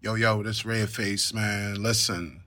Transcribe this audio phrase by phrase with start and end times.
[0.00, 1.82] Yo, yo, this Redface, man.
[1.82, 2.40] Listen,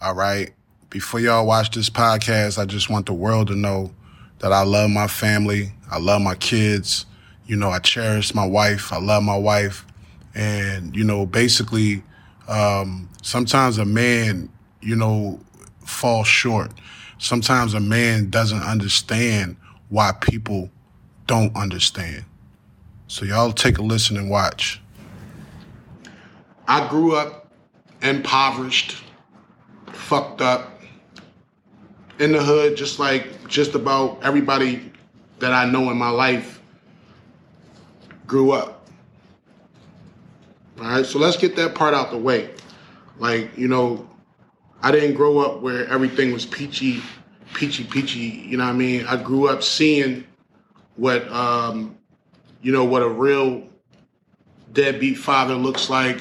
[0.00, 0.52] all right.
[0.90, 3.94] Before y'all watch this podcast, I just want the world to know
[4.40, 5.72] that I love my family.
[5.88, 7.06] I love my kids.
[7.46, 8.92] You know, I cherish my wife.
[8.92, 9.86] I love my wife.
[10.34, 12.02] And, you know, basically,
[12.48, 14.48] um, sometimes a man,
[14.80, 15.38] you know,
[15.84, 16.72] falls short.
[17.18, 19.56] Sometimes a man doesn't understand
[19.90, 20.70] why people
[21.28, 22.24] don't understand.
[23.06, 24.80] So y'all take a listen and watch.
[26.66, 27.52] I grew up
[28.02, 29.02] impoverished,
[29.92, 30.74] fucked up,
[32.18, 34.92] in the hood, just like just about everybody
[35.40, 36.60] that I know in my life
[38.26, 38.88] grew up.
[40.78, 42.50] All right, so let's get that part out the way.
[43.18, 44.08] Like, you know,
[44.82, 47.02] I didn't grow up where everything was peachy,
[47.54, 48.20] peachy, peachy.
[48.20, 49.06] You know what I mean?
[49.06, 50.24] I grew up seeing
[50.96, 51.96] what, um,
[52.62, 53.68] you know, what a real
[54.72, 56.20] deadbeat father looks like,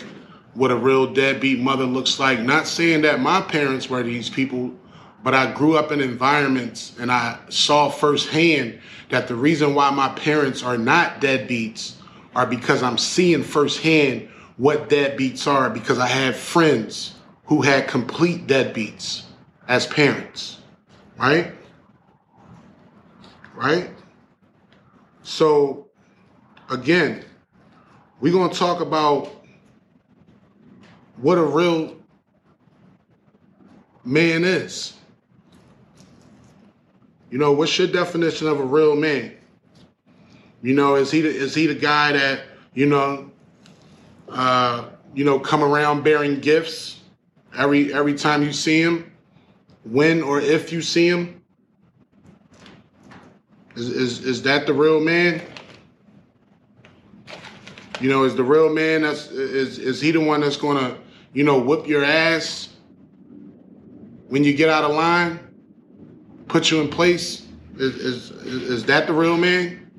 [0.53, 2.39] what a real deadbeat mother looks like.
[2.39, 4.71] Not saying that my parents were these people,
[5.23, 10.09] but I grew up in environments and I saw firsthand that the reason why my
[10.09, 11.93] parents are not deadbeats
[12.35, 17.15] are because I'm seeing firsthand what deadbeats are because I have friends
[17.45, 19.23] who had complete deadbeats
[19.67, 20.59] as parents,
[21.17, 21.51] right?
[23.55, 23.89] Right?
[25.23, 25.87] So,
[26.69, 27.23] again,
[28.19, 29.42] we're going to talk about
[31.23, 31.95] what a real
[34.03, 34.93] man is.
[37.31, 39.33] You know, what's your definition of a real man?
[40.61, 42.41] You know, is he the, is he the guy that
[42.73, 43.31] you know,
[44.27, 46.99] uh, you know, come around bearing gifts
[47.57, 49.09] every every time you see him,
[49.85, 51.41] when or if you see him?
[53.77, 55.41] Is is is that the real man?
[58.01, 60.97] You know, is the real man that's is is he the one that's gonna
[61.33, 62.69] you know whip your ass
[64.27, 65.39] when you get out of line?
[66.53, 67.47] put you in place?
[67.77, 69.89] Is, is, is that the real man?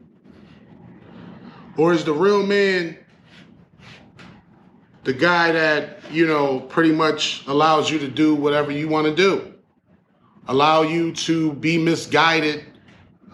[1.76, 2.97] Or is the real man
[5.03, 9.14] the guy that, you know, pretty much allows you to do whatever you want to
[9.14, 9.53] do?
[10.47, 12.64] Allow you to be misguided,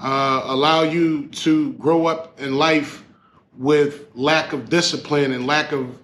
[0.01, 3.05] uh, allow you to grow up in life
[3.59, 5.99] with lack of discipline and lack of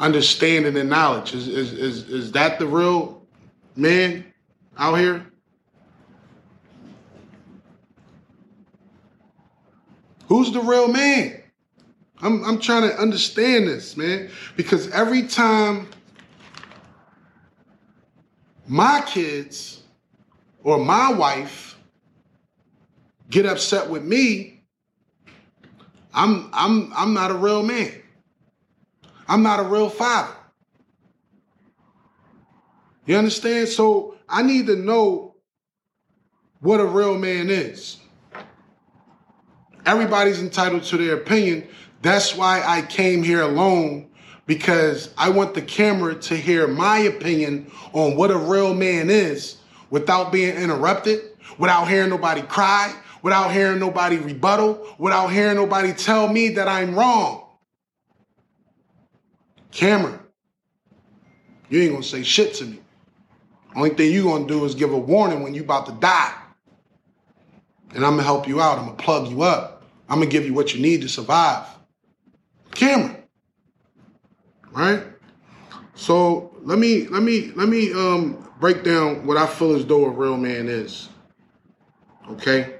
[0.00, 1.34] understanding and knowledge.
[1.34, 3.22] Is, is, is, is that the real
[3.76, 4.24] man
[4.76, 5.24] out here?
[10.26, 11.42] Who's the real man?
[12.22, 15.88] I'm, I'm trying to understand this, man, because every time
[18.66, 19.82] my kids
[20.62, 21.78] or my wife
[23.30, 24.62] get upset with me,
[26.12, 27.99] I'm I'm I'm not a real man.
[29.30, 30.34] I'm not a real father.
[33.06, 33.68] You understand?
[33.68, 35.36] So I need to know
[36.58, 37.98] what a real man is.
[39.86, 41.68] Everybody's entitled to their opinion.
[42.02, 44.10] That's why I came here alone
[44.46, 49.58] because I want the camera to hear my opinion on what a real man is
[49.90, 51.20] without being interrupted,
[51.56, 52.92] without hearing nobody cry,
[53.22, 57.39] without hearing nobody rebuttal, without hearing nobody tell me that I'm wrong.
[59.72, 60.20] Camera,
[61.68, 62.80] you ain't gonna say shit to me.
[63.74, 66.34] Only thing you gonna do is give a warning when you about to die
[67.94, 68.78] and I'm gonna help you out.
[68.78, 69.82] I'm gonna plug you up.
[70.08, 71.66] I'm gonna give you what you need to survive.
[72.72, 73.16] Camera.
[74.72, 75.02] Right?
[75.94, 80.04] So let me let me let me um break down what I feel as though
[80.04, 81.08] a real man is.
[82.30, 82.76] Okay?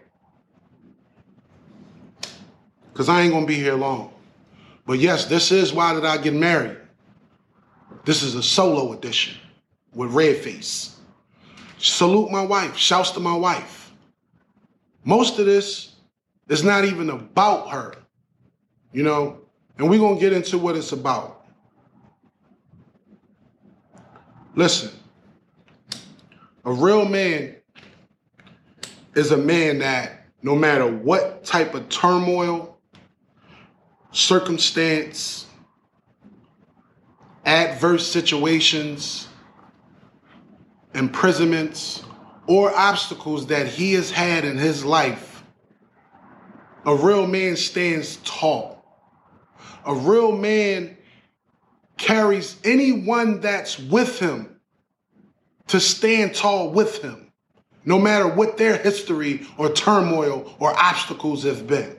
[2.95, 4.13] Cause I ain't gonna be here long.
[4.87, 6.77] But yes, this is why did I get married.
[8.05, 9.37] This is a solo edition
[9.95, 10.95] with Redface.
[11.79, 12.77] Salute my wife.
[12.77, 13.93] Shouts to my wife.
[15.05, 15.95] Most of this
[16.49, 17.95] is not even about her,
[18.93, 19.39] you know,
[19.79, 21.47] and we're going to get into what it's about.
[24.55, 24.91] Listen,
[26.65, 27.57] a real man
[29.15, 32.79] is a man that no matter what type of turmoil,
[34.13, 35.47] circumstance,
[37.45, 39.29] adverse situations,
[40.95, 42.03] imprisonments,
[42.47, 45.45] or obstacles that he has had in his life,
[46.85, 48.85] a real man stands tall.
[49.87, 50.97] A real man
[51.97, 54.61] carries anyone that's with him
[55.69, 57.31] to stand tall with him,
[57.85, 61.97] no matter what their history or turmoil or obstacles have been.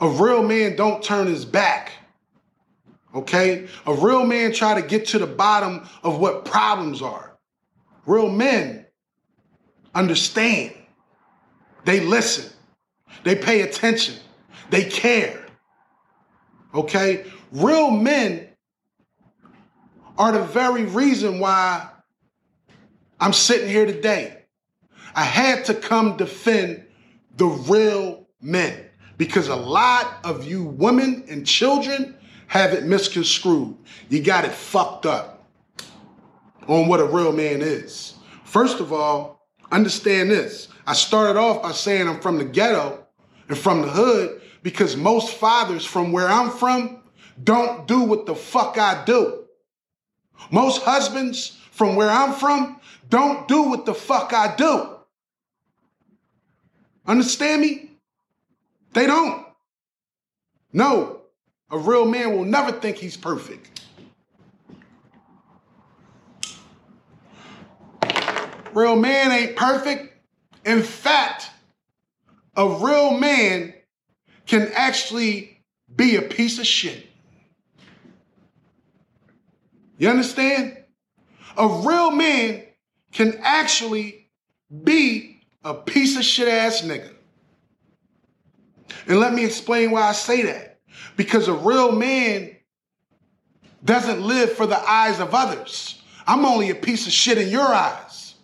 [0.00, 1.92] A real man don't turn his back
[3.14, 3.68] Okay?
[3.86, 7.36] A real man try to get to the bottom of what problems are.
[8.06, 8.86] Real men
[9.94, 10.74] understand.
[11.84, 12.52] They listen.
[13.24, 14.16] They pay attention.
[14.70, 15.44] They care.
[16.74, 17.26] Okay?
[17.50, 18.48] Real men
[20.16, 21.88] are the very reason why
[23.20, 24.44] I'm sitting here today.
[25.14, 26.84] I had to come defend
[27.36, 28.86] the real men
[29.18, 32.16] because a lot of you women and children
[32.52, 33.74] have it misconstrued.
[34.10, 35.48] You got it fucked up
[36.68, 38.12] on what a real man is.
[38.44, 40.68] First of all, understand this.
[40.86, 43.06] I started off by saying I'm from the ghetto
[43.48, 47.00] and from the hood because most fathers from where I'm from
[47.42, 49.44] don't do what the fuck I do.
[50.50, 52.78] Most husbands from where I'm from
[53.08, 54.98] don't do what the fuck I do.
[57.06, 57.92] Understand me?
[58.92, 59.46] They don't.
[60.74, 61.21] No,
[61.72, 63.80] a real man will never think he's perfect.
[68.74, 70.14] Real man ain't perfect.
[70.64, 71.50] In fact,
[72.56, 73.72] a real man
[74.46, 75.62] can actually
[75.94, 77.06] be a piece of shit.
[79.96, 80.76] You understand?
[81.56, 82.64] A real man
[83.12, 84.28] can actually
[84.84, 87.12] be a piece of shit ass nigga.
[89.06, 90.71] And let me explain why I say that.
[91.16, 92.56] Because a real man
[93.84, 96.00] doesn't live for the eyes of others.
[96.26, 98.34] I'm only a piece of shit in your eyes.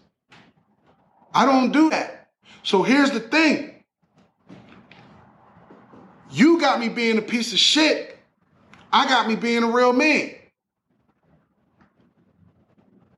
[1.33, 2.31] I don't do that.
[2.63, 3.75] So here's the thing
[6.31, 8.19] you got me being a piece of shit,
[8.93, 10.35] I got me being a real man.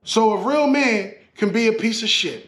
[0.03, 2.47] So a real man can be a piece of shit.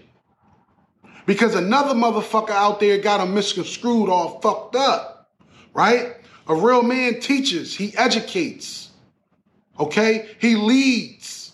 [1.25, 5.31] Because another motherfucker out there got him misconstrued, all fucked up,
[5.73, 6.17] right?
[6.47, 8.89] A real man teaches, he educates,
[9.79, 10.29] okay?
[10.39, 11.53] He leads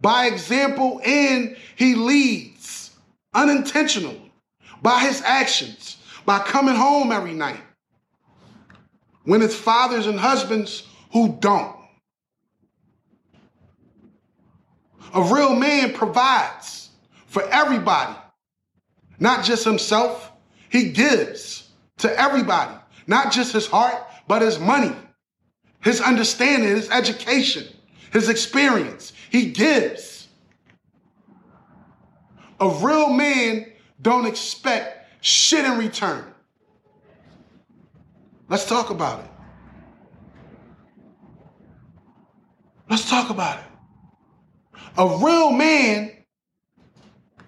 [0.00, 2.90] by example and he leads
[3.34, 4.32] unintentionally
[4.82, 7.60] by his actions, by coming home every night.
[9.24, 10.82] When it's fathers and husbands
[11.12, 11.76] who don't.
[15.14, 16.90] A real man provides
[17.26, 18.16] for everybody
[19.22, 20.32] not just himself.
[20.68, 22.74] He gives to everybody,
[23.06, 23.94] not just his heart,
[24.28, 24.94] but his money,
[25.80, 27.66] his understanding, his education,
[28.12, 29.12] his experience.
[29.30, 30.28] He gives.
[32.60, 33.66] A real man
[34.00, 36.24] don't expect shit in return.
[38.48, 39.30] Let's talk about it.
[42.88, 43.64] Let's talk about it.
[44.98, 46.12] A real man,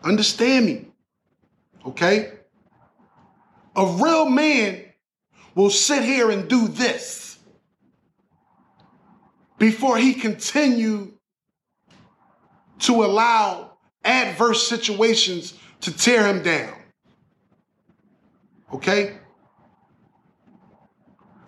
[0.03, 0.87] understand me,
[1.87, 2.33] okay?
[3.77, 4.84] A real man
[5.55, 7.39] will sit here and do this
[9.59, 11.13] before he continue
[12.81, 16.75] to allow adverse situations to tear him down.
[18.73, 19.17] Okay?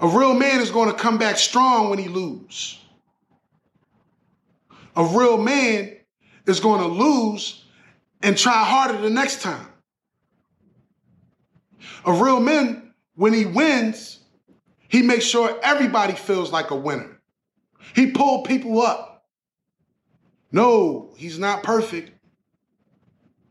[0.00, 2.78] A real man is going to come back strong when he lose.
[4.94, 5.96] A real man
[6.46, 7.64] is going to lose
[8.22, 9.68] and try harder the next time.
[12.04, 12.85] A real man,
[13.16, 14.20] when he wins,
[14.88, 17.20] he makes sure everybody feels like a winner.
[17.94, 19.24] He pulled people up.
[20.52, 22.12] No, he's not perfect.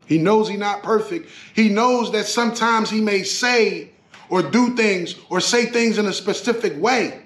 [0.06, 1.28] He knows he's not perfect.
[1.52, 3.90] He knows that sometimes he may say
[4.30, 7.22] or do things or say things in a specific way.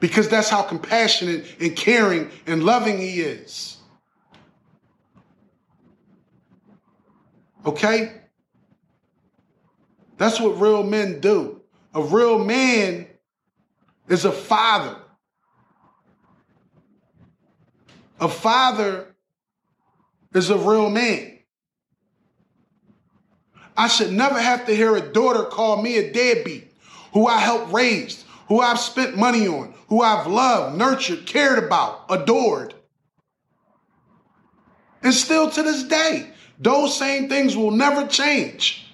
[0.00, 3.78] Because that's how compassionate and caring and loving he is.
[7.66, 8.12] Okay?
[10.18, 11.62] That's what real men do.
[11.94, 13.06] A real man
[14.08, 14.96] is a father.
[18.20, 19.14] A father
[20.34, 21.38] is a real man.
[23.76, 26.72] I should never have to hear a daughter call me a deadbeat
[27.12, 32.06] who I helped raise, who I've spent money on, who I've loved, nurtured, cared about,
[32.10, 32.74] adored.
[35.00, 38.87] And still to this day, those same things will never change.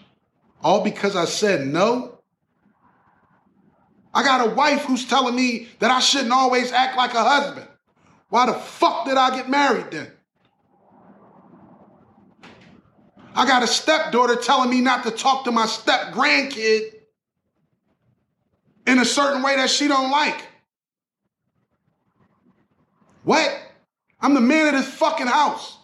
[0.65, 2.19] All because I said no.
[4.15, 7.69] I got a wife who's telling me that I shouldn't always act like a husband.
[8.31, 10.11] Why the fuck did I get married then?
[13.35, 16.95] I got a stepdaughter telling me not to talk to my step grandkid
[18.87, 20.41] in a certain way that she don't like.
[23.25, 23.55] What?
[24.21, 25.77] I'm the man of this fucking house.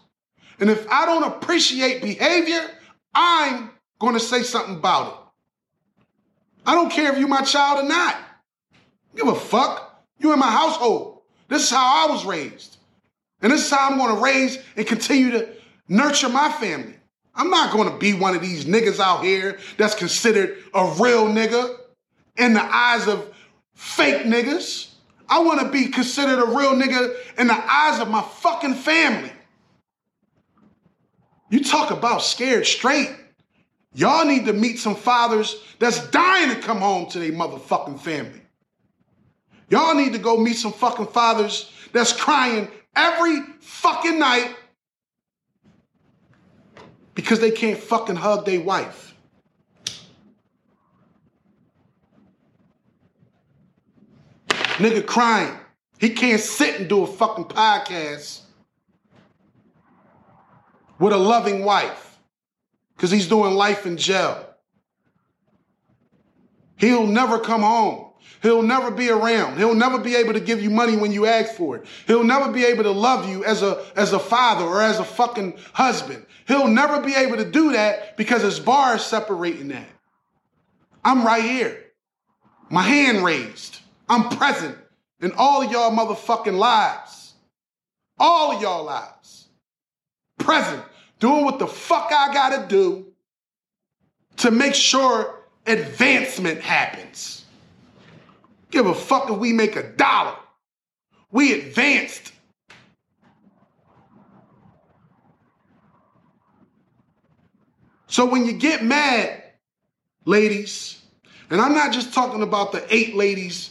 [0.58, 2.62] And if I don't appreciate behavior,
[3.14, 5.14] I'm going to say something about it.
[6.66, 8.16] I don't care if you're my child or not.
[9.14, 10.04] Give a fuck.
[10.18, 11.20] You in my household.
[11.48, 12.78] This is how I was raised.
[13.42, 15.48] And this is how I'm going to raise and continue to
[15.88, 16.94] nurture my family.
[17.34, 21.26] I'm not going to be one of these niggas out here that's considered a real
[21.26, 21.76] nigga
[22.36, 23.32] in the eyes of
[23.74, 24.90] fake niggas.
[25.28, 29.32] I want to be considered a real nigga in the eyes of my fucking family.
[31.50, 33.10] You talk about scared straight.
[33.94, 38.40] Y'all need to meet some fathers that's dying to come home to their motherfucking family.
[39.68, 44.54] Y'all need to go meet some fucking fathers that's crying every fucking night
[47.14, 49.14] because they can't fucking hug their wife.
[54.78, 55.58] Nigga crying.
[55.98, 58.40] He can't sit and do a fucking podcast
[60.98, 62.09] with a loving wife
[63.00, 64.46] because he's doing life in jail.
[66.76, 68.12] He'll never come home.
[68.42, 69.56] He'll never be around.
[69.56, 71.86] He'll never be able to give you money when you ask for it.
[72.06, 75.04] He'll never be able to love you as a, as a father or as a
[75.04, 76.26] fucking husband.
[76.46, 79.88] He'll never be able to do that because his bar is separating that.
[81.02, 81.82] I'm right here.
[82.68, 83.78] My hand raised.
[84.10, 84.76] I'm present
[85.22, 87.32] in all of y'all motherfucking lives.
[88.18, 89.48] All of y'all lives.
[90.36, 90.82] Present.
[91.20, 93.06] Doing what the fuck I gotta do
[94.38, 97.44] to make sure advancement happens.
[98.70, 100.34] Give a fuck if we make a dollar.
[101.30, 102.32] We advanced.
[108.06, 109.42] So when you get mad,
[110.24, 111.02] ladies,
[111.50, 113.70] and I'm not just talking about the eight ladies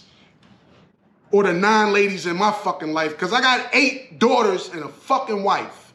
[1.32, 4.88] or the nine ladies in my fucking life, because I got eight daughters and a
[4.88, 5.89] fucking wife.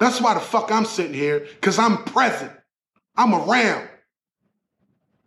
[0.00, 2.50] That's why the fuck I'm sitting here, because I'm present.
[3.16, 3.86] I'm around.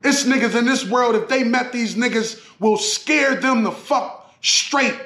[0.04, 4.36] It's niggas in this world, if they met these niggas, will scare them the fuck
[4.42, 5.00] straight.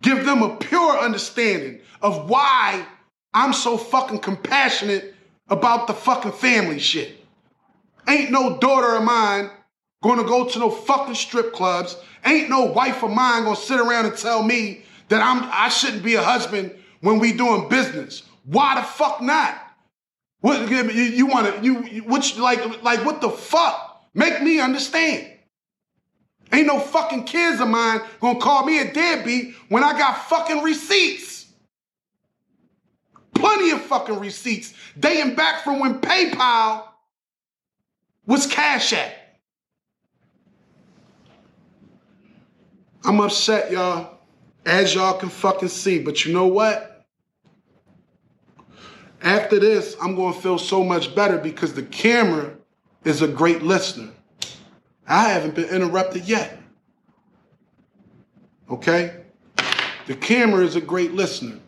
[0.00, 2.86] Give them a pure understanding of why
[3.34, 5.12] I'm so fucking compassionate
[5.48, 7.16] about the fucking family shit.
[8.06, 9.50] Ain't no daughter of mine
[10.04, 11.96] gonna go to no fucking strip clubs.
[12.24, 16.04] Ain't no wife of mine gonna sit around and tell me that I'm I shouldn't
[16.04, 18.22] be a husband when we doing business.
[18.48, 19.60] Why the fuck not?
[20.40, 24.06] What you, you want to you which like like what the fuck?
[24.14, 25.34] Make me understand.
[26.50, 30.62] Ain't no fucking kids of mine gonna call me a deadbeat when I got fucking
[30.62, 31.46] receipts.
[33.34, 36.84] Plenty of fucking receipts dating back from when PayPal
[38.26, 39.12] was Cash App.
[43.04, 44.18] I'm upset, y'all,
[44.64, 45.98] as y'all can fucking see.
[45.98, 46.97] But you know what?
[49.22, 52.54] After this, I'm gonna feel so much better because the camera
[53.04, 54.10] is a great listener.
[55.06, 56.58] I haven't been interrupted yet.
[58.70, 59.24] Okay?
[60.06, 61.58] The camera is a great listener.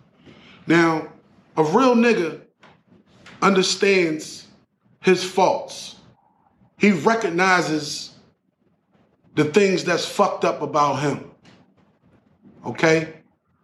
[0.66, 1.08] Now,
[1.56, 2.40] a real nigga
[3.42, 4.46] understands
[5.00, 5.96] his faults.
[6.78, 8.14] He recognizes
[9.34, 11.30] the things that's fucked up about him.
[12.64, 13.19] Okay?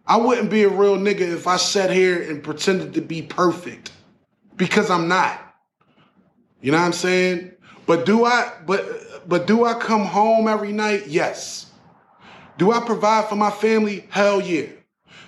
[0.07, 3.91] I wouldn't be a real nigga if I sat here and pretended to be perfect
[4.55, 5.39] because I'm not.
[6.61, 7.51] You know what I'm saying?
[7.85, 11.07] But do I but but do I come home every night?
[11.07, 11.69] Yes.
[12.57, 14.05] Do I provide for my family?
[14.09, 14.67] Hell yeah.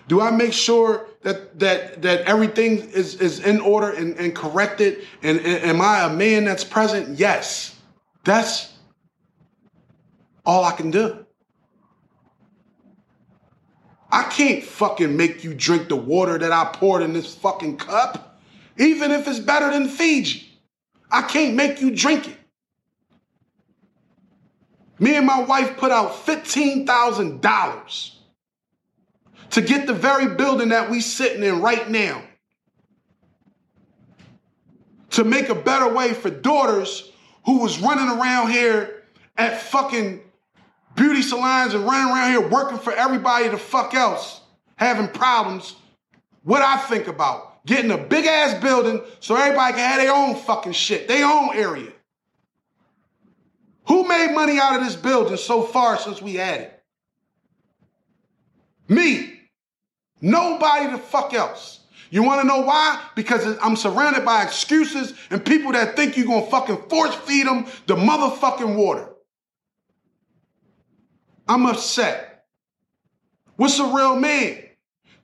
[0.07, 5.05] Do I make sure that that that everything is, is in order and, and corrected?
[5.21, 7.19] And, and am I a man that's present?
[7.19, 7.75] Yes.
[8.23, 8.73] That's
[10.45, 11.25] all I can do.
[14.11, 18.39] I can't fucking make you drink the water that I poured in this fucking cup,
[18.77, 20.47] even if it's better than Fiji.
[21.11, 22.37] I can't make you drink it.
[24.99, 28.11] Me and my wife put out $15,000
[29.51, 32.23] to get the very building that we sitting in right now.
[35.11, 37.11] To make a better way for daughters
[37.45, 39.03] who was running around here
[39.37, 40.21] at fucking
[40.95, 44.41] beauty salons and running around here working for everybody the fuck else,
[44.75, 45.75] having problems.
[46.43, 50.35] What I think about getting a big ass building so everybody can have their own
[50.35, 51.91] fucking shit, their own area.
[53.87, 56.83] Who made money out of this building so far since we had it?
[58.87, 59.39] Me.
[60.21, 61.79] Nobody the fuck else.
[62.11, 63.01] You want to know why?
[63.15, 67.45] Because I'm surrounded by excuses and people that think you're going to fucking force feed
[67.45, 69.09] them the motherfucking water.
[71.49, 72.45] I'm upset.
[73.55, 74.63] What's a real man?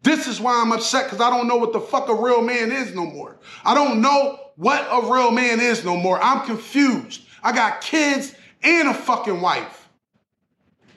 [0.02, 2.72] This is why I'm upset because I don't know what the fuck a real man
[2.72, 3.40] is no more.
[3.64, 6.22] I don't know what a real man is no more.
[6.22, 7.22] I'm confused.
[7.44, 9.88] I got kids and a fucking wife.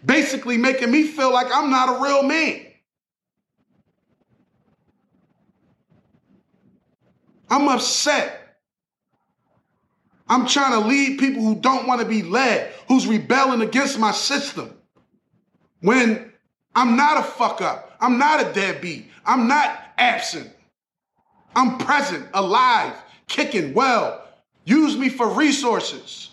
[0.04, 2.66] Basically making me feel like I'm not a real man.
[7.50, 8.56] I'm upset.
[10.26, 14.12] I'm trying to lead people who don't want to be led, who's rebelling against my
[14.12, 14.77] system.
[15.80, 16.32] When
[16.75, 20.50] I'm not a fuck up, I'm not a deadbeat, I'm not absent.
[21.56, 22.94] I'm present, alive,
[23.26, 24.26] kicking well.
[24.64, 26.30] Use me for resources.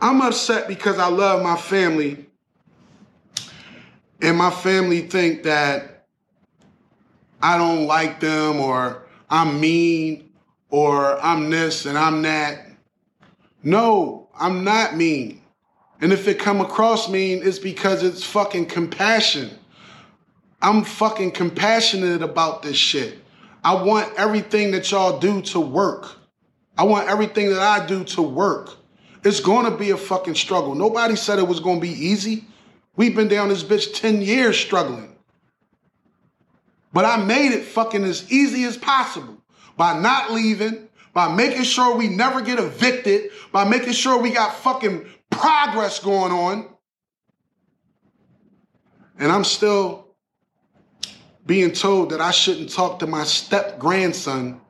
[0.00, 2.26] I'm upset because I love my family
[4.20, 6.06] and my family think that
[7.40, 10.30] I don't like them or I'm mean
[10.70, 12.66] or I'm this and I'm that.
[13.62, 15.42] No, I'm not mean.
[16.00, 19.50] And if it come across mean, it's because it's fucking compassion.
[20.62, 23.18] I'm fucking compassionate about this shit.
[23.64, 26.16] I want everything that y'all do to work.
[26.76, 28.76] I want everything that I do to work.
[29.24, 30.74] It's gonna be a fucking struggle.
[30.74, 32.44] Nobody said it was gonna be easy.
[32.96, 35.16] We've been down this bitch 10 years struggling.
[36.92, 39.38] But I made it fucking as easy as possible
[39.76, 40.87] by not leaving,
[41.18, 46.30] by making sure we never get evicted, by making sure we got fucking progress going
[46.30, 46.68] on.
[49.18, 50.14] And I'm still
[51.44, 54.60] being told that I shouldn't talk to my step grandson,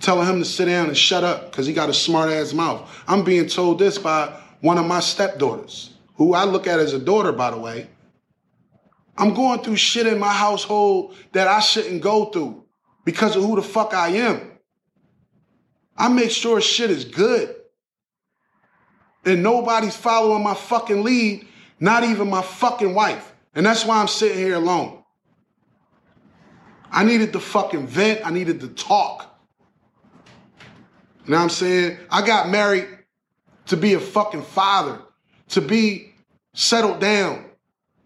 [0.00, 2.86] telling him to sit down and shut up because he got a smart ass mouth.
[3.08, 6.98] I'm being told this by one of my stepdaughters, who I look at as a
[6.98, 7.88] daughter, by the way.
[9.16, 12.63] I'm going through shit in my household that I shouldn't go through
[13.04, 14.52] because of who the fuck I am.
[15.96, 17.54] I make sure shit is good
[19.24, 21.46] and nobody's following my fucking lead,
[21.80, 23.32] not even my fucking wife.
[23.54, 25.02] And that's why I'm sitting here alone.
[26.90, 29.30] I needed to fucking vent, I needed to talk.
[31.24, 31.98] You know what I'm saying?
[32.10, 32.86] I got married
[33.66, 35.00] to be a fucking father,
[35.48, 36.12] to be
[36.52, 37.46] settled down.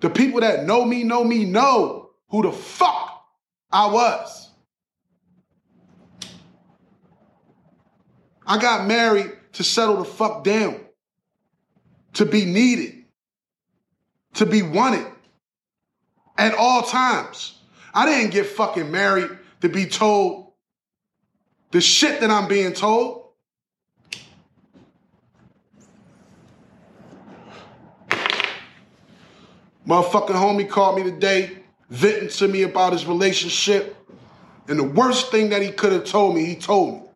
[0.00, 3.24] The people that know me, know me, know who the fuck
[3.72, 4.47] I was.
[8.48, 10.80] I got married to settle the fuck down
[12.14, 13.04] to be needed,
[14.34, 15.06] to be wanted
[16.38, 17.58] at all times.
[17.92, 19.30] I didn't get fucking married
[19.61, 20.52] to be told
[21.72, 23.26] the shit that I'm being told.
[29.87, 31.58] Motherfucking homie called me today,
[31.90, 33.94] venting to me about his relationship.
[34.68, 37.07] And the worst thing that he could have told me, he told me.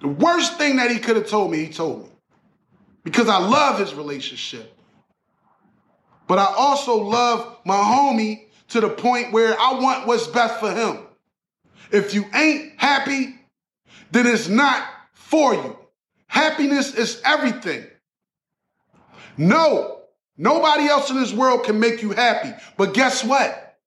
[0.00, 2.08] The worst thing that he could have told me, he told me
[3.02, 4.74] because I love his relationship.
[6.26, 10.70] But I also love my homie to the point where I want what's best for
[10.70, 11.06] him.
[11.90, 13.34] If you ain't happy,
[14.10, 15.78] then it's not for you.
[16.26, 17.86] Happiness is everything.
[19.38, 20.02] No,
[20.36, 22.52] nobody else in this world can make you happy.
[22.76, 23.78] But guess what?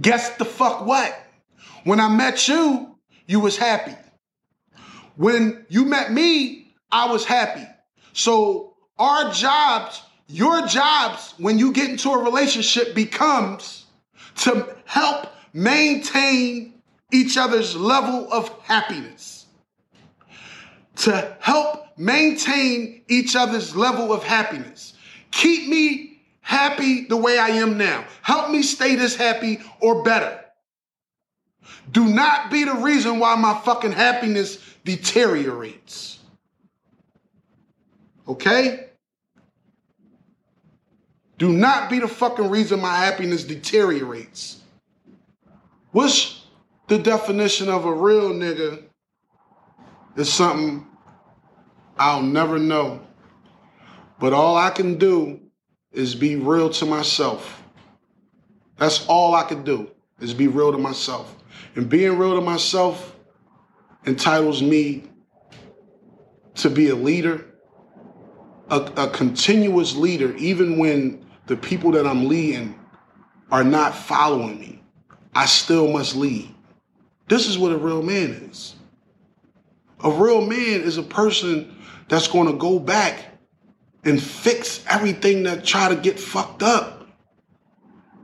[0.00, 1.18] Guess the fuck what?
[1.82, 3.94] When I met you, you was happy.
[5.16, 7.66] When you met me, I was happy.
[8.12, 13.86] So our jobs, your jobs, when you get into a relationship becomes
[14.36, 19.46] to help maintain each other's level of happiness.
[20.96, 24.94] To help maintain each other's level of happiness.
[25.30, 28.04] Keep me happy the way I am now.
[28.22, 30.45] Help me stay this happy or better.
[31.92, 36.18] Do not be the reason why my fucking happiness deteriorates.
[38.28, 38.86] Okay?
[41.38, 44.60] Do not be the fucking reason my happiness deteriorates.
[45.92, 46.46] What's
[46.88, 48.82] the definition of a real nigga?
[50.16, 50.86] Is something
[51.98, 53.00] I'll never know.
[54.18, 55.40] But all I can do
[55.92, 57.62] is be real to myself.
[58.78, 61.34] That's all I can do is be real to myself.
[61.74, 63.16] And being real to myself
[64.06, 65.04] entitles me
[66.56, 67.46] to be a leader
[68.70, 72.78] a, a continuous leader, even when the people that I'm leading
[73.50, 74.82] are not following me,
[75.34, 76.52] I still must lead.
[77.28, 78.74] This is what a real man is.
[80.00, 81.76] A real man is a person
[82.08, 83.24] that's going to go back
[84.04, 87.08] and fix everything that try to get fucked up.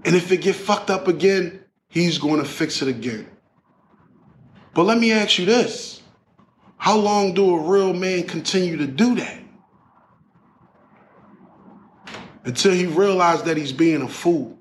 [0.04, 1.61] And if it get fucked up again,
[1.92, 3.28] he's going to fix it again.
[4.74, 6.02] But let me ask you this.
[6.76, 9.42] How long do a real man continue to do that?
[12.44, 14.58] until he realized that he's being a fool.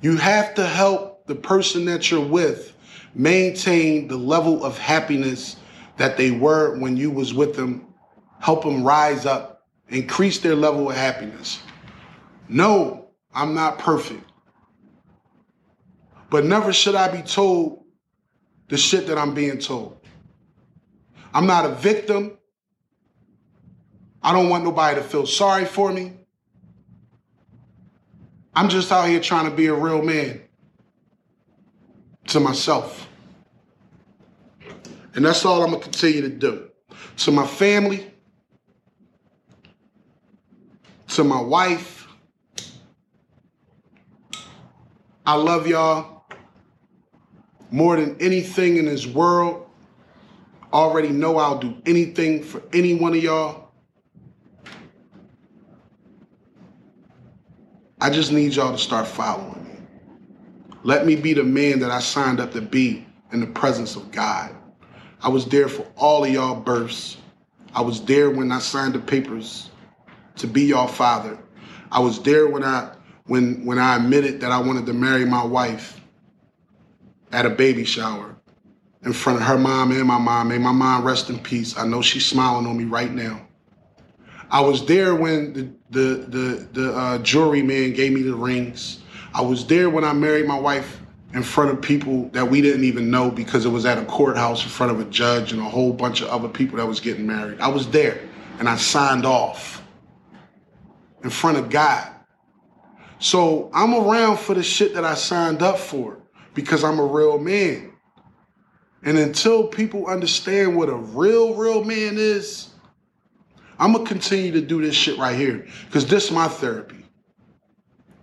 [0.00, 2.76] You have to help the person that you're with
[3.14, 5.56] maintain the level of happiness
[5.96, 7.86] that they were when you was with them.
[8.40, 11.60] Help them rise up, increase their level of happiness.
[12.48, 13.01] No,
[13.34, 14.24] I'm not perfect.
[16.30, 17.84] But never should I be told
[18.68, 19.98] the shit that I'm being told.
[21.34, 22.38] I'm not a victim.
[24.22, 26.14] I don't want nobody to feel sorry for me.
[28.54, 30.42] I'm just out here trying to be a real man
[32.28, 33.08] to myself.
[35.14, 36.70] And that's all I'm going to continue to do.
[37.18, 38.10] To my family,
[41.08, 42.01] to my wife,
[45.24, 46.24] I love y'all
[47.70, 49.68] more than anything in this world.
[50.72, 53.70] Already know I'll do anything for any one of y'all.
[58.00, 59.76] I just need y'all to start following me.
[60.82, 64.10] Let me be the man that I signed up to be in the presence of
[64.10, 64.52] God.
[65.22, 67.16] I was there for all of y'all births.
[67.74, 69.70] I was there when I signed the papers
[70.36, 71.38] to be y'all father.
[71.92, 72.92] I was there when I
[73.26, 76.00] when when I admitted that I wanted to marry my wife
[77.32, 78.36] at a baby shower
[79.04, 80.48] in front of her mom and my mom.
[80.48, 81.76] May my mom rest in peace.
[81.76, 83.46] I know she's smiling on me right now.
[84.50, 89.00] I was there when the the the, the uh, jewelry man gave me the rings.
[89.34, 91.00] I was there when I married my wife
[91.32, 94.62] in front of people that we didn't even know because it was at a courthouse
[94.62, 97.26] in front of a judge and a whole bunch of other people that was getting
[97.26, 97.58] married.
[97.60, 98.20] I was there
[98.58, 99.82] and I signed off
[101.24, 102.12] in front of God.
[103.22, 106.18] So I'm around for the shit that I signed up for
[106.54, 107.92] because I'm a real man.
[109.04, 112.70] And until people understand what a real, real man is,
[113.78, 117.04] I'm gonna continue to do this shit right here because this is my therapy.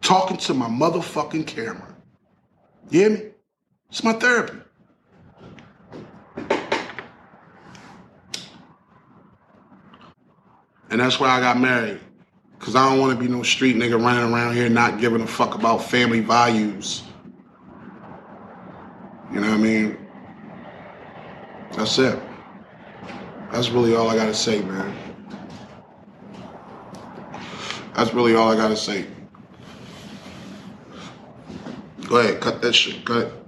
[0.01, 1.95] Talking to my motherfucking camera.
[2.89, 3.21] You hear me?
[3.89, 4.59] It's my therapy.
[10.89, 12.01] And that's why I got married.
[12.59, 15.27] Cause I don't want to be no street nigga running around here not giving a
[15.27, 17.03] fuck about family values.
[19.31, 19.97] You know what I mean?
[21.71, 22.19] That's it.
[23.51, 24.95] That's really all I gotta say, man.
[27.95, 29.05] That's really all I gotta say.
[32.07, 33.07] Go ahead, cut that shit.
[33.09, 33.38] Ahead.